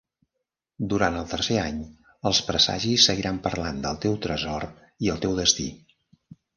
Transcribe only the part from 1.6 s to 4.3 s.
any, els presagis seguiran parlant del teu